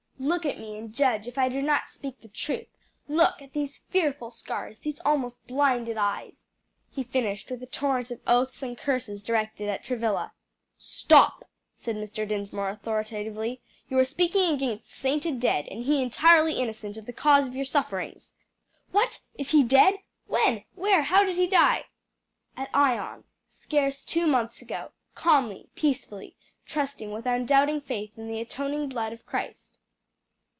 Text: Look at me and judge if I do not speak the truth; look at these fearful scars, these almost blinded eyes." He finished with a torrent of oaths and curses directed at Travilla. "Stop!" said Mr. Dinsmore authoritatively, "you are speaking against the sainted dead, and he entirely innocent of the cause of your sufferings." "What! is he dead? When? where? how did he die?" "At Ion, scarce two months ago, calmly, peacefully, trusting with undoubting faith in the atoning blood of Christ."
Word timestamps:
Look 0.23 0.45
at 0.45 0.59
me 0.59 0.77
and 0.77 0.93
judge 0.93 1.27
if 1.27 1.39
I 1.39 1.49
do 1.49 1.63
not 1.63 1.89
speak 1.89 2.21
the 2.21 2.27
truth; 2.27 2.67
look 3.07 3.41
at 3.41 3.53
these 3.53 3.79
fearful 3.89 4.29
scars, 4.29 4.79
these 4.81 4.99
almost 4.99 5.47
blinded 5.47 5.97
eyes." 5.97 6.43
He 6.91 7.01
finished 7.01 7.49
with 7.49 7.63
a 7.63 7.65
torrent 7.65 8.11
of 8.11 8.21
oaths 8.27 8.61
and 8.61 8.77
curses 8.77 9.23
directed 9.23 9.67
at 9.67 9.83
Travilla. 9.83 10.33
"Stop!" 10.77 11.49
said 11.73 11.95
Mr. 11.95 12.27
Dinsmore 12.27 12.69
authoritatively, 12.69 13.61
"you 13.89 13.97
are 13.97 14.05
speaking 14.05 14.53
against 14.53 14.85
the 14.85 14.91
sainted 14.95 15.39
dead, 15.39 15.67
and 15.71 15.85
he 15.85 16.03
entirely 16.03 16.53
innocent 16.53 16.97
of 16.97 17.07
the 17.07 17.13
cause 17.13 17.47
of 17.47 17.55
your 17.55 17.65
sufferings." 17.65 18.31
"What! 18.91 19.21
is 19.39 19.49
he 19.49 19.63
dead? 19.63 19.95
When? 20.27 20.65
where? 20.75 21.01
how 21.01 21.23
did 21.23 21.35
he 21.35 21.47
die?" 21.47 21.85
"At 22.55 22.69
Ion, 22.75 23.23
scarce 23.49 24.03
two 24.03 24.27
months 24.27 24.61
ago, 24.61 24.91
calmly, 25.15 25.69
peacefully, 25.73 26.35
trusting 26.67 27.11
with 27.11 27.25
undoubting 27.25 27.81
faith 27.81 28.19
in 28.19 28.27
the 28.27 28.39
atoning 28.39 28.87
blood 28.87 29.13
of 29.13 29.25
Christ." 29.25 29.79